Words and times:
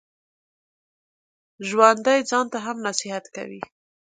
ژوندي 1.67 2.17
ځان 2.29 2.45
ته 2.53 2.57
هم 2.65 2.77
نصیحت 2.87 3.25
کوي 3.35 3.61